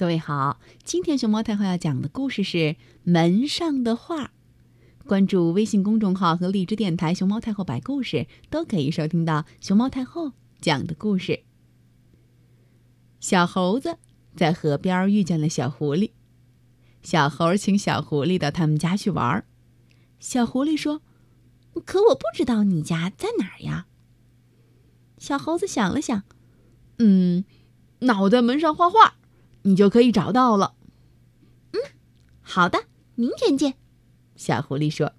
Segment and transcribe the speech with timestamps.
[0.00, 2.56] 各位好，今天熊猫太后要讲的故事是
[3.02, 4.24] 《门上的画》。
[5.06, 11.40] 关注微信公众号和荔枝电台“熊猫太后摆故事”，都可以收听到熊猫太后讲的故事。
[13.20, 13.98] 小猴子
[14.34, 16.12] 在河边遇见了小狐狸，
[17.02, 19.44] 小猴请小狐狸到他们家去玩。
[20.18, 21.02] 小狐狸说
[21.84, 23.86] ：“可我不知道你家在哪儿呀。”
[25.20, 26.22] 小猴子想了想，
[26.96, 27.44] 嗯，
[27.98, 29.18] 那我在门上画画，
[29.62, 30.74] 你就可以找到了。
[31.72, 31.80] 嗯，
[32.40, 33.74] 好的，明天见。
[34.36, 35.12] 小狐狸说：“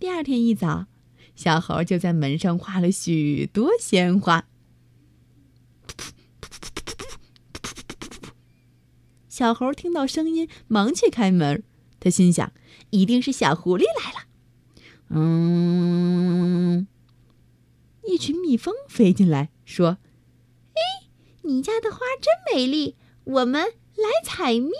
[0.00, 0.86] 第二天一早，
[1.34, 4.46] 小猴就在门上画了许多鲜花。”
[9.28, 11.62] 小猴听到声音，忙去开门。
[12.00, 12.52] 他心想
[12.90, 14.26] ：“一定是小狐狸来了。”
[15.10, 16.86] 嗯，
[18.04, 19.98] 一群蜜蜂飞进来，说
[20.74, 21.08] ：“哎，
[21.42, 22.96] 你家的花真美丽，
[23.28, 24.72] 我们来采蜜。”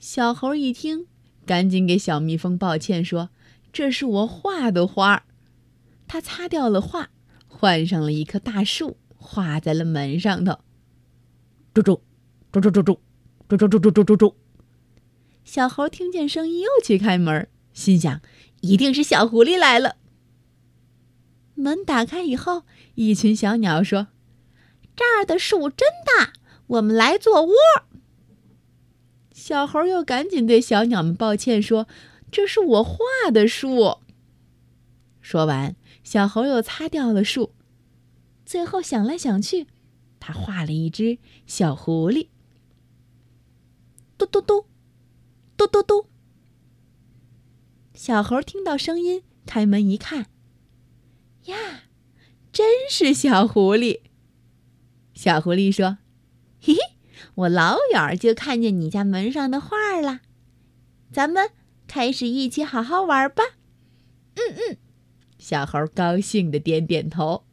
[0.00, 1.06] 小猴一听，
[1.44, 3.28] 赶紧给小蜜蜂抱歉说
[3.72, 5.24] ：“这是我画的花。”
[6.08, 7.10] 他擦掉了画，
[7.46, 10.60] 换上了一棵大树，画在了门上头。
[11.74, 12.02] 住住，
[12.50, 13.00] 住住住住，
[13.48, 14.36] 住住住住住住住。
[15.44, 18.22] 小猴听见声音，又去开门，心想
[18.62, 19.96] ：“一定是小狐狸来了。”
[21.54, 22.62] 门打开以后，
[22.94, 24.08] 一群小鸟说
[24.98, 26.32] ：“这儿的树真大，
[26.66, 27.54] 我们来做窝。”
[29.32, 31.86] 小猴又赶紧对小鸟们抱歉说
[32.32, 32.98] ：“这是我画
[33.32, 33.98] 的树。”
[35.22, 37.54] 说完，小猴又擦掉了树，
[38.44, 39.68] 最后想来想去，
[40.18, 42.28] 他画了一只小狐狸。
[44.16, 44.66] 嘟嘟嘟，
[45.56, 46.06] 嘟嘟嘟。
[47.94, 50.26] 小猴听到声音，开门一看，
[51.44, 51.84] 呀，
[52.52, 54.00] 真是小狐狸。
[55.18, 55.98] 小狐狸说
[56.62, 56.78] ：“嘿嘿。”
[57.34, 60.20] 我老远就看见你家门上的画了，
[61.12, 61.50] 咱们
[61.88, 63.42] 开始一起好好玩吧。
[64.36, 64.76] 嗯嗯，
[65.36, 67.47] 小猴高兴的点点头。